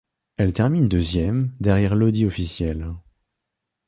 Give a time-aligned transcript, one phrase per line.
[0.37, 2.91] Elle termine deuxième, derrière l'Audi officielle.